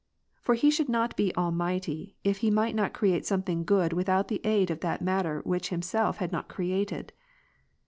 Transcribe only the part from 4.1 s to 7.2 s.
the aid of that matter which Himself had not created.